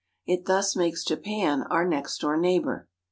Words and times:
It 0.25 0.47
thus 0.47 0.75
makes 0.75 1.05
Japan 1.05 1.61
our 1.69 1.87
next 1.87 2.21
door 2.21 2.35
neighbor. 2.35 2.87